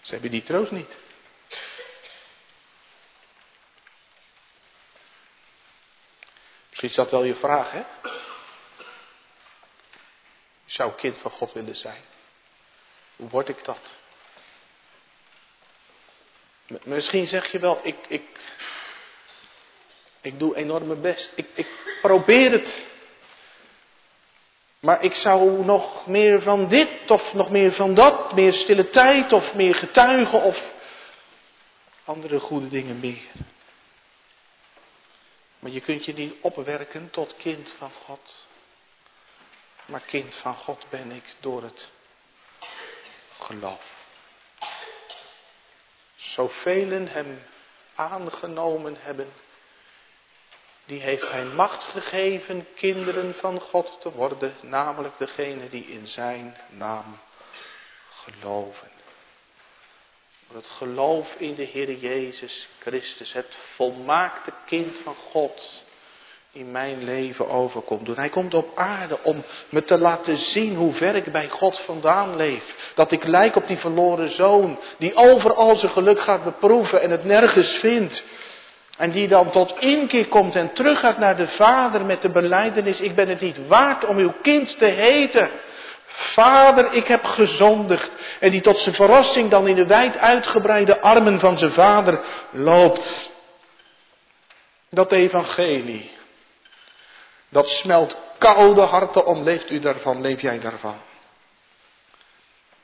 [0.00, 0.98] Ze hebben die troost niet.
[6.68, 7.82] Misschien is dat wel je vraag, hè?
[10.64, 12.04] Zou kind van God willen zijn.
[13.16, 13.80] Hoe word ik dat?
[16.84, 18.40] Misschien zeg je wel, ik, ik,
[20.20, 21.32] ik doe enorm mijn best.
[21.34, 21.68] Ik, ik
[22.02, 22.86] probeer het.
[24.80, 29.32] Maar ik zou nog meer van dit of nog meer van dat, meer stille tijd
[29.32, 30.72] of meer getuigen of
[32.04, 33.22] andere goede dingen meer.
[35.58, 38.46] Maar je kunt je niet opwerken tot kind van God.
[39.86, 41.88] Maar kind van God ben ik door het
[43.38, 43.96] geloof.
[46.16, 47.42] Zoveel hem
[47.94, 49.32] aangenomen hebben,
[50.88, 56.56] die heeft hij macht gegeven kinderen van God te worden, namelijk degene die in zijn
[56.68, 57.18] naam
[58.10, 58.88] geloven.
[60.52, 65.84] Het geloof in de Heer Jezus Christus, het volmaakte kind van God,
[66.52, 68.16] in mijn leven overkomt doen.
[68.16, 72.36] Hij komt op aarde om me te laten zien hoe ver ik bij God vandaan
[72.36, 72.92] leef.
[72.94, 77.24] Dat ik lijk op die verloren zoon, die overal zijn geluk gaat beproeven en het
[77.24, 78.24] nergens vindt.
[78.98, 83.00] En die dan tot inkeer komt en terug gaat naar de Vader met de beleidenis,
[83.00, 85.50] ik ben het niet waard om uw kind te heten.
[86.06, 88.10] Vader, ik heb gezondigd.
[88.40, 93.30] En die tot zijn verrassing dan in de wijd uitgebreide armen van zijn vader loopt.
[94.90, 96.10] Dat evangelie.
[97.48, 99.42] Dat smelt koude harten om.
[99.42, 100.20] Leeft u daarvan?
[100.20, 100.96] Leef jij daarvan?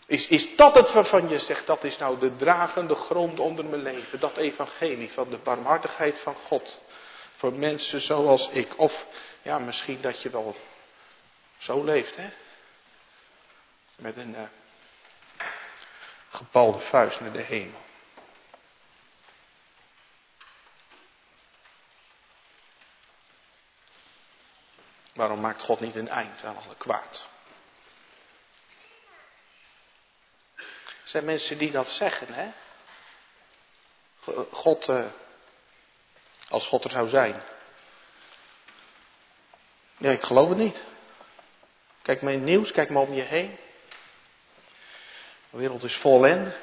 [0.07, 3.83] Is, is dat het waarvan je zegt, dat is nou de dragende grond onder mijn
[3.83, 4.21] leven.
[4.21, 6.83] Dat evangelie van de barmhartigheid van God.
[7.37, 8.79] Voor mensen zoals ik.
[8.79, 9.07] Of
[9.43, 10.57] ja, misschien dat je wel
[11.59, 12.29] zo leeft, hè.
[13.97, 14.43] Met een uh,
[16.29, 17.83] gepalde vuist naar de hemel.
[25.15, 27.29] Waarom maakt God niet een eind aan alle kwaad?
[31.05, 32.53] Er zijn mensen die dat zeggen, hè?
[34.51, 35.05] God, uh,
[36.49, 37.43] als God er zou zijn.
[39.97, 40.85] Ja, ik geloof het niet.
[42.03, 43.59] Kijk maar in het nieuws, kijk maar om je heen.
[45.51, 46.57] De wereld is vol ellende.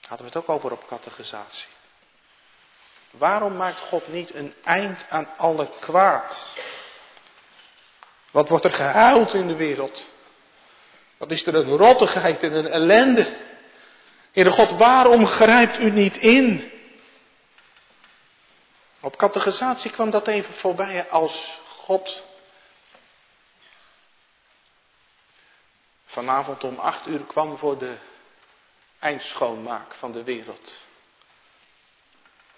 [0.00, 1.68] Hadden we het ook over op categorisatie.
[3.10, 6.56] Waarom maakt God niet een eind aan alle kwaad?
[8.30, 10.10] Wat wordt er gehuild in de wereld?
[11.22, 13.36] Wat is er een rottigheid en een ellende?
[14.32, 16.70] Heere God, waarom grijpt u niet in?
[19.00, 22.24] Op categorisatie kwam dat even voorbij als God
[26.06, 27.96] vanavond om acht uur kwam voor de
[28.98, 30.72] eindschoonmaak van de wereld.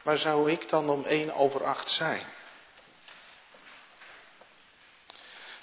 [0.03, 2.23] Waar zou ik dan om één over acht zijn?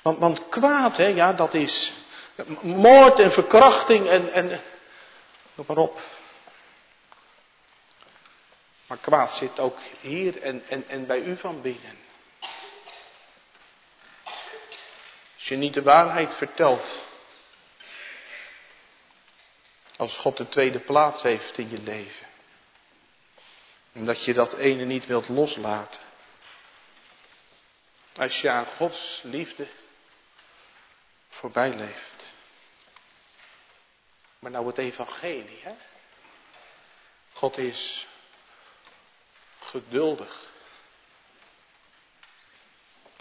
[0.01, 1.93] Want, want kwaad, hè, ja, dat is
[2.61, 4.47] moord en verkrachting en, en
[5.55, 6.01] noem maar op.
[8.87, 11.97] Maar kwaad zit ook hier en, en, en bij u van binnen.
[15.35, 17.05] Als je niet de waarheid vertelt.
[19.97, 22.27] Als God de tweede plaats heeft in je leven.
[23.93, 26.01] Omdat je dat ene niet wilt loslaten.
[28.15, 29.67] Als je aan Gods liefde
[31.41, 32.33] voorbij leeft.
[34.39, 35.73] Maar nou het evangelie, hè?
[37.33, 38.07] God is
[39.59, 40.49] geduldig.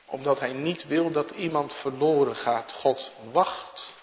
[0.05, 2.73] Omdat hij niet wil dat iemand verloren gaat.
[2.73, 3.95] God wacht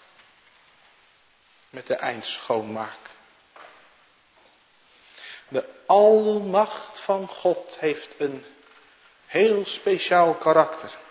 [1.70, 3.10] met de eindschoonmaak.
[5.48, 8.44] De almacht van God heeft een
[9.26, 11.06] heel speciaal karakter.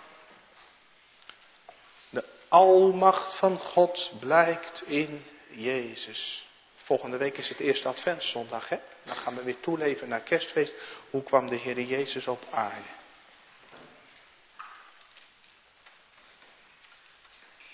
[2.47, 6.47] Almacht van God blijkt in Jezus.
[6.75, 8.77] Volgende week is het eerste adventszondag, hè?
[9.03, 10.73] Dan gaan we weer toeleven naar kerstfeest.
[11.09, 12.87] Hoe kwam de Heer Jezus op aarde?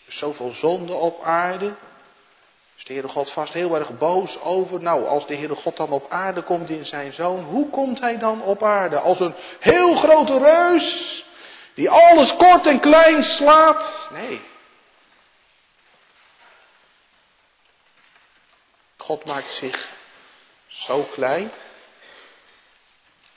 [0.07, 1.73] Zoveel zonde op aarde.
[2.75, 4.81] Is de Heere God vast heel erg boos over?
[4.81, 8.17] Nou, als de Heere God dan op aarde komt in zijn zoon, hoe komt hij
[8.17, 8.99] dan op aarde?
[8.99, 11.25] Als een heel grote reus,
[11.73, 14.09] die alles kort en klein slaat?
[14.13, 14.41] Nee.
[19.03, 19.93] God maakt zich
[20.67, 21.51] zo klein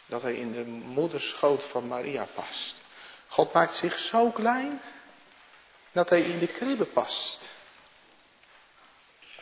[0.07, 2.83] dat hij in de moederschoot van Maria past.
[3.27, 4.83] God maakt zich zo klein
[5.93, 7.49] dat hij in de kribbe past.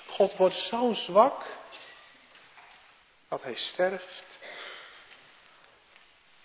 [0.06, 1.46] God wordt zo zwak
[3.28, 4.38] dat hij sterft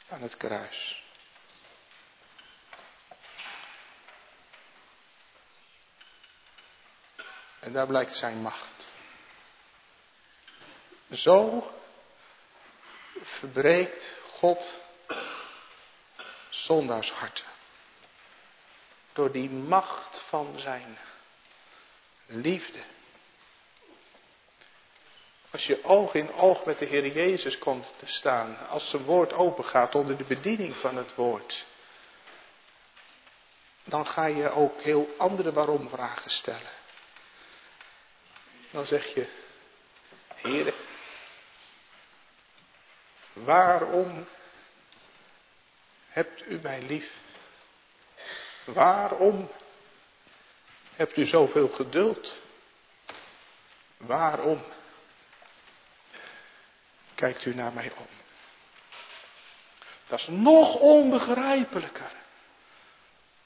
[0.09, 1.03] aan het kruis.
[7.59, 8.88] En daar blijkt zijn macht.
[11.11, 11.71] Zo
[13.21, 14.81] verbreekt God
[16.49, 17.13] zondaars
[19.13, 20.97] Door die macht van zijn
[22.25, 22.79] liefde.
[25.51, 29.33] Als je oog in oog met de Heer Jezus komt te staan, als zijn woord
[29.33, 31.65] open gaat onder de bediening van het woord,
[33.83, 36.71] dan ga je ook heel andere waarom vragen stellen.
[38.71, 39.27] Dan zeg je,
[40.35, 40.73] Heer,
[43.43, 44.27] waarom
[46.07, 47.11] hebt u mij lief?
[48.65, 49.51] Waarom
[50.95, 52.41] hebt u zoveel geduld?
[53.97, 54.63] Waarom
[57.15, 58.07] kijkt u naar mij om.
[60.07, 62.11] Dat is nog onbegrijpelijker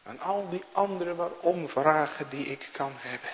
[0.03, 3.29] dan al die andere waarom vragen die ik kan hebben.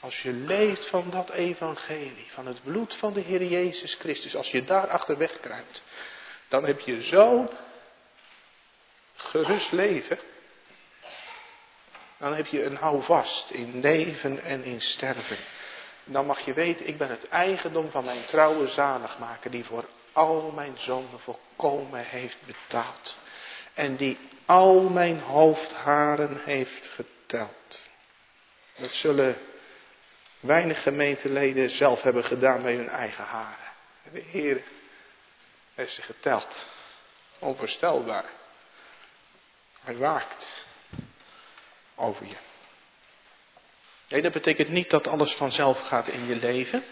[0.00, 4.50] Als je leest van dat evangelie, van het bloed van de Heer Jezus Christus, als
[4.50, 5.82] je daar achterweg kruipt,
[6.48, 7.48] dan heb je zo'n
[9.14, 10.18] gerust leven.
[12.18, 15.38] Dan heb je een houvast in leven en in sterven
[16.10, 20.50] dan mag je weten, ik ben het eigendom van mijn trouwe zaligmaker, die voor al
[20.54, 23.18] mijn zonden volkomen heeft betaald.
[23.74, 27.88] En die al mijn hoofdharen heeft geteld.
[28.76, 29.36] Dat zullen
[30.48, 33.72] weinig gemeenteleden zelf hebben gedaan bij hun eigen haren.
[34.12, 34.62] De Heer
[35.74, 36.66] heeft ze geteld.
[37.38, 38.24] Onvoorstelbaar.
[39.80, 40.66] Hij waakt
[41.94, 44.22] over je.
[44.22, 46.84] Dat betekent niet dat alles vanzelf gaat in je leven.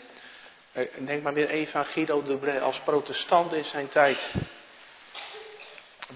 [0.72, 4.30] Eh, denk maar weer even aan Guido de Brij als protestant in zijn tijd.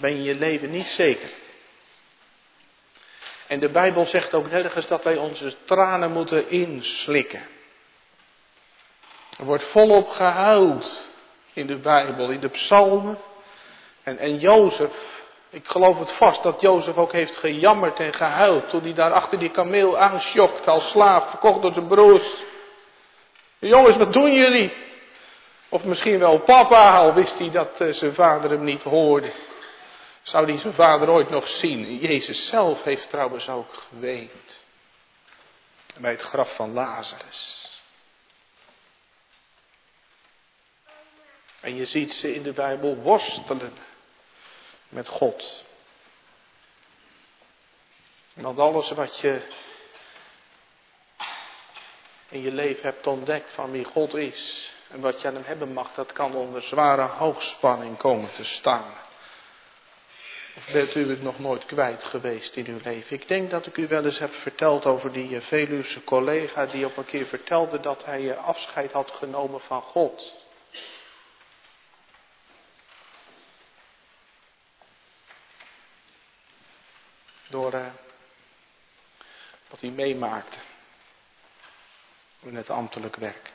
[0.00, 1.30] Ben je je leven niet zeker.
[3.50, 7.42] En de Bijbel zegt ook nergens dat wij onze tranen moeten inslikken.
[9.38, 11.10] Er wordt volop gehuild
[11.52, 13.18] in de Bijbel, in de psalmen.
[14.02, 14.92] En, en Jozef
[15.50, 19.38] ik geloof het vast dat Jozef ook heeft gejammerd en gehuild toen hij daar achter
[19.38, 22.44] die kameel aanschokt als slaaf, verkocht door zijn broers.
[23.58, 24.72] Jongens, wat doen jullie?
[25.68, 29.32] Of misschien wel papa, al wist hij dat eh, zijn vader hem niet hoorde.
[30.22, 31.98] Zou hij zijn vader ooit nog zien?
[31.98, 34.62] Jezus zelf heeft trouwens ook geweend.
[35.98, 37.70] Bij het graf van Lazarus.
[41.60, 43.78] En je ziet ze in de Bijbel worstelen
[44.88, 45.64] met God.
[48.32, 49.42] Want alles wat je
[52.28, 55.72] in je leven hebt ontdekt van wie God is en wat je aan hem hebben
[55.72, 58.94] mag, dat kan onder zware hoogspanning komen te staan.
[60.56, 63.16] Of bent u het nog nooit kwijt geweest in uw leven?
[63.16, 66.86] Ik denk dat ik u wel eens heb verteld over die eh, Veluwse collega die
[66.86, 70.34] op een keer vertelde dat hij eh, afscheid had genomen van God.
[77.48, 77.86] Door eh,
[79.68, 80.58] wat hij meemaakte
[82.40, 83.52] in het ambtelijk werk.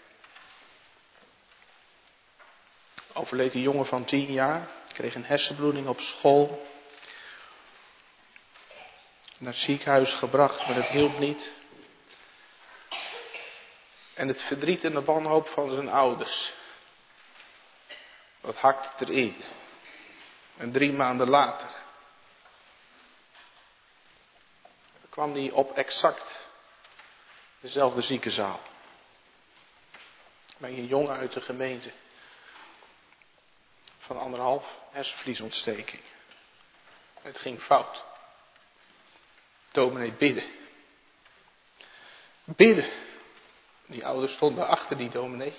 [3.14, 6.74] Overleed een jongen van tien jaar, kreeg een hersenbloeding op school,
[9.38, 11.51] naar het ziekenhuis gebracht, maar het hielp niet.
[14.13, 16.53] En het verdriet en de wanhoop van zijn ouders.
[18.41, 19.43] Dat hakte erin.
[20.57, 21.83] En drie maanden later
[25.15, 26.47] kwam hij op exact
[27.59, 28.59] dezelfde ziekenzaal.
[30.57, 31.91] Bij een jongen uit de gemeente
[33.99, 36.01] van anderhalf hersenvliesontsteking.
[37.21, 38.03] Het ging fout.
[39.76, 40.43] Dominee bidden.
[42.43, 42.89] Bidden.
[43.86, 45.53] Die ouders stonden achter die dominee.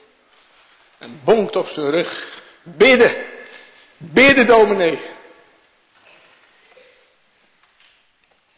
[0.99, 2.43] En bonkt op zijn rug.
[2.63, 3.27] Bidden.
[3.99, 5.01] Bidden dominee.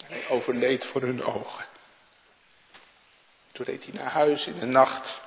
[0.04, 1.66] Hij overleed voor hun ogen.
[3.52, 5.20] Toen reed hij naar huis in de nacht.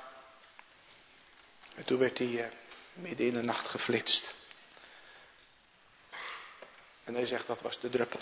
[1.74, 2.50] En toen werd hij eh,
[2.92, 4.34] midden in de nacht geflitst.
[7.04, 8.20] En hij zegt dat was de druppel.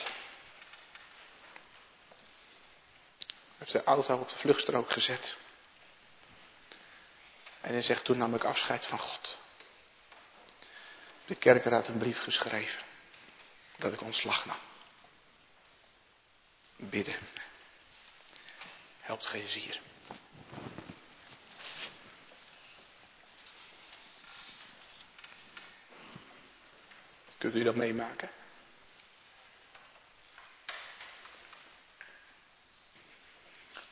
[3.19, 5.37] Hij heeft zijn auto op de vluchtstrook gezet.
[7.61, 9.39] En hij zegt toen nam ik afscheid van God.
[11.25, 12.83] De kerker had een brief geschreven.
[13.77, 14.57] Dat ik ontslag nam.
[16.77, 17.19] Bidden.
[19.01, 19.81] Helpt geen zier.
[27.39, 28.31] Kunt u dat meemaken?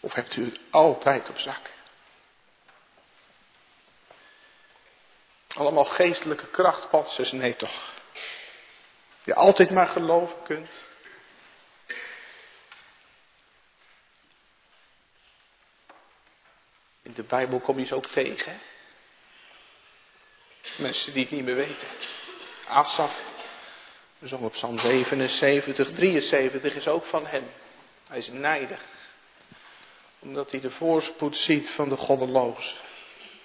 [0.08, 1.70] Of hebt u het altijd op zak?
[5.48, 7.92] Allemaal geestelijke krachtpatsers, nee toch.
[9.24, 10.70] Je altijd maar geloven kunt.
[17.02, 18.60] In de Bijbel kom je ze ook tegen.
[20.76, 21.88] Mensen die het niet meer weten.
[22.66, 23.22] Asaf,
[24.18, 27.50] we op Psalm 77, 73 is ook van hem.
[28.08, 28.97] Hij is nijdig.
[30.18, 32.76] Omdat hij de voorspoed ziet van de goddeloos.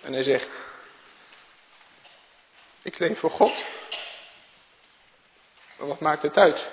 [0.01, 0.49] En hij zegt,
[2.81, 3.65] ik leef voor God.
[5.77, 6.71] Maar wat maakt het uit?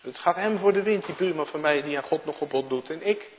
[0.00, 2.68] Het gaat hem voor de wind, die buurman van mij die aan God nog op
[2.68, 2.90] doet.
[2.90, 3.30] En ik,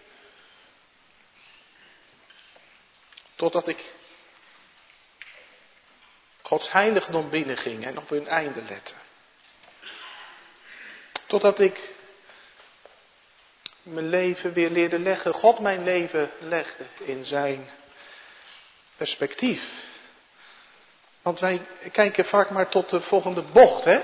[3.36, 3.94] totdat ik
[6.42, 8.94] Gods heiligdom binnenging en op hun einde lette.
[11.26, 11.96] Totdat ik
[13.94, 17.70] mijn leven weer leerde leggen, God mijn leven legde in zijn
[18.98, 19.64] perspectief.
[21.22, 21.62] Want wij
[21.92, 24.02] kijken vaak maar tot de volgende bocht, hè?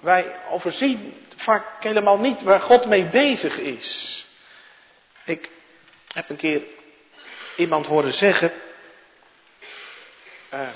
[0.00, 4.26] Wij overzien vaak helemaal niet waar God mee bezig is.
[5.24, 5.50] Ik
[6.12, 6.62] heb een keer
[7.56, 8.52] iemand horen zeggen,
[10.54, 10.68] uh,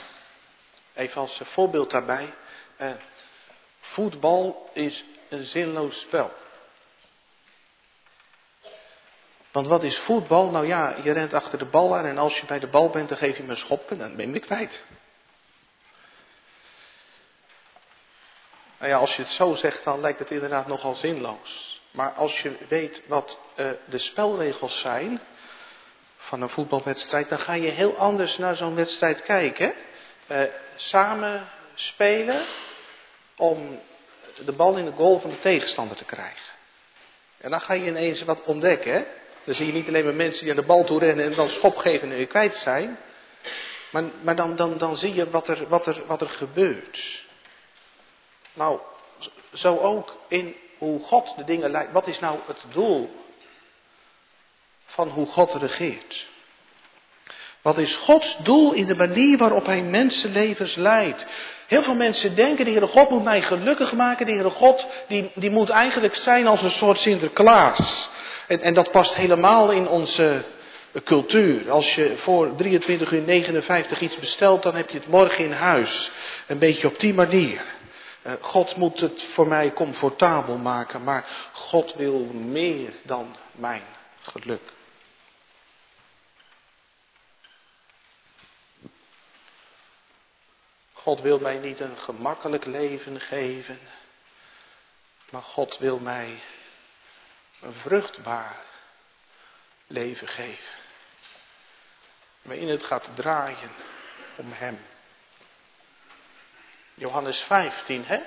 [0.94, 2.34] even als voorbeeld daarbij,
[2.80, 2.90] uh,
[3.80, 6.32] voetbal is een zinloos spel.
[9.56, 10.50] Want wat is voetbal?
[10.50, 13.08] Nou ja, je rent achter de bal aan en als je bij de bal bent,
[13.08, 14.84] dan geef je me een schop en dan ben je kwijt.
[18.78, 21.80] Nou ja, als je het zo zegt, dan lijkt het inderdaad nogal zinloos.
[21.90, 25.20] Maar als je weet wat uh, de spelregels zijn
[26.16, 29.74] van een voetbalwedstrijd, dan ga je heel anders naar zo'n wedstrijd kijken.
[30.26, 30.42] Uh,
[30.74, 32.44] samen spelen
[33.36, 33.80] om
[34.44, 36.52] de bal in de goal van de tegenstander te krijgen.
[37.38, 39.06] En dan ga je ineens wat ontdekken.
[39.46, 41.50] Dan zie je niet alleen maar mensen die aan de bal toe rennen en dan
[41.50, 42.98] schop geven en weer kwijt zijn.
[43.90, 47.24] Maar, maar dan, dan, dan zie je wat er, wat, er, wat er gebeurt.
[48.52, 48.78] Nou,
[49.52, 51.92] zo ook in hoe God de dingen leidt.
[51.92, 53.24] Wat is nou het doel
[54.86, 56.26] van hoe God regeert?
[57.62, 61.26] Wat is Gods doel in de manier waarop Hij mensenlevens leidt?
[61.66, 64.26] Heel veel mensen denken, de Heere God moet mij gelukkig maken.
[64.26, 68.08] De Heere God, die, die moet eigenlijk zijn als een soort Sinterklaas.
[68.46, 70.44] En, en dat past helemaal in onze
[71.04, 71.70] cultuur.
[71.70, 76.10] Als je voor 23 uur 59 iets bestelt, dan heb je het morgen in huis.
[76.46, 77.64] Een beetje op die manier.
[78.22, 83.82] Eh, God moet het voor mij comfortabel maken, maar God wil meer dan mijn
[84.20, 84.74] geluk.
[90.92, 93.78] God wil mij niet een gemakkelijk leven geven,
[95.30, 96.38] maar God wil mij
[97.66, 98.56] een vruchtbaar
[99.86, 100.74] leven geven.
[102.42, 103.70] Waarin het gaat draaien
[104.36, 104.78] om Hem.
[106.94, 108.20] Johannes 15, hè?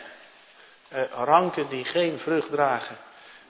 [0.88, 2.98] Eh, ranken die geen vrucht dragen,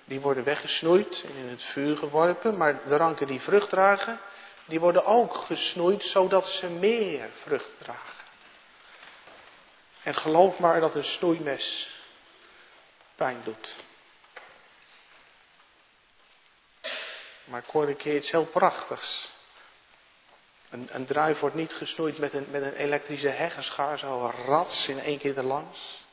[0.05, 2.57] die worden weggesnoeid en in het vuur geworpen.
[2.57, 4.19] Maar de ranken die vrucht dragen,
[4.65, 8.25] die worden ook gesnoeid zodat ze meer vrucht dragen.
[10.03, 11.89] En geloof maar dat een snoeimes
[13.15, 13.87] pijn doet.
[17.49, 19.29] Maar ik hoorde een keer iets heel prachtigs.
[20.69, 24.99] Een, een druif wordt niet gesnoeid met een, met een elektrische heggenschaar, zo rats in
[24.99, 26.05] één keer erlangs.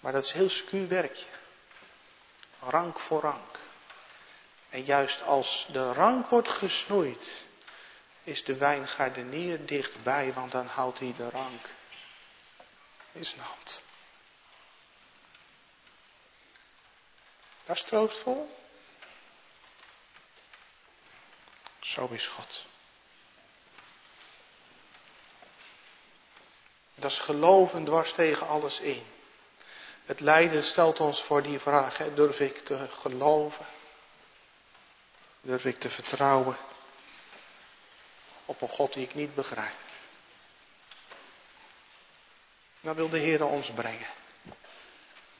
[0.00, 1.26] Maar dat is heel secuur werkje.
[2.60, 3.58] Rank voor rank.
[4.70, 7.44] En juist als de rank wordt gesnoeid,
[8.22, 11.66] is de wijngaardenier dichtbij, want dan houdt hij de rank
[13.12, 13.82] in zijn hand.
[17.64, 18.67] Dat is troostvol.
[21.88, 22.64] Zo is God.
[26.94, 29.02] Dat is geloven dwars tegen alles in.
[30.04, 33.66] Het lijden stelt ons voor die vraag, durf ik te geloven?
[35.40, 36.56] Durf ik te vertrouwen
[38.44, 39.76] op een God die ik niet begrijp?
[42.80, 44.08] Dan wil de Heer ons brengen.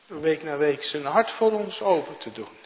[0.06, 2.56] Week na week zijn hart voor ons open te doen.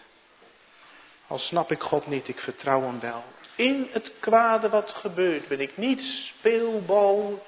[1.27, 3.25] Al snap ik God niet, ik vertrouw hem wel.
[3.55, 7.47] In het kwade wat gebeurt ben ik niet speelbal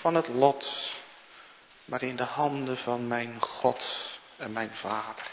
[0.00, 0.92] van het lot,
[1.84, 5.30] maar in de handen van mijn God en mijn Vader.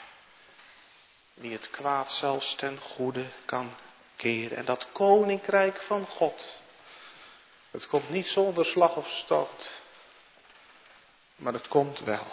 [1.33, 3.75] Die het kwaad zelfs ten goede kan
[4.15, 4.57] keren.
[4.57, 6.57] En dat koninkrijk van God,
[7.71, 9.71] het komt niet zonder slag of stoot,
[11.35, 12.27] maar het komt wel.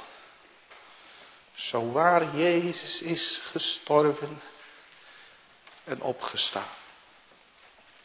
[1.54, 4.42] Zo waar Jezus is gestorven
[5.84, 6.80] en opgestaan.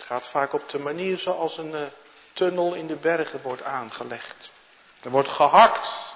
[0.07, 1.87] Gaat vaak op de manier zoals een uh,
[2.33, 4.51] tunnel in de bergen wordt aangelegd.
[5.01, 6.15] Er wordt gehakt.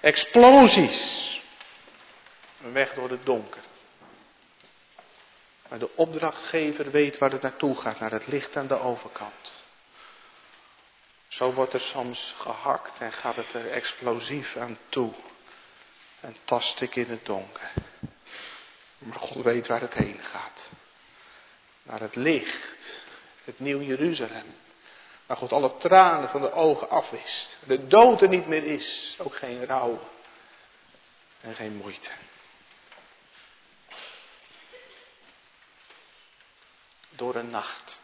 [0.00, 1.40] Explosies.
[2.62, 3.62] Een weg door het donker.
[5.68, 9.64] Maar de opdrachtgever weet waar het naartoe gaat, naar het licht aan de overkant.
[11.28, 15.12] Zo wordt er soms gehakt en gaat het er explosief aan toe.
[16.20, 17.72] En tast ik in het donker.
[18.98, 20.70] Maar God weet waar het heen gaat.
[21.82, 22.74] Naar het licht.
[23.44, 24.56] Het nieuw Jeruzalem.
[25.26, 27.58] Waar God alle tranen van de ogen afwist.
[27.66, 29.16] De dood er niet meer is.
[29.18, 30.10] Ook geen rouw.
[31.40, 32.10] En geen moeite.
[37.08, 38.02] Door een nacht.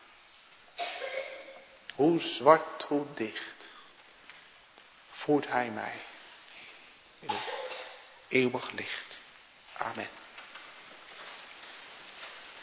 [1.95, 3.77] Hoe zwart, hoe dicht.
[5.11, 6.01] Voert hij mij.
[7.21, 7.87] In het
[8.29, 9.19] eeuwig licht.
[9.73, 10.28] Amen.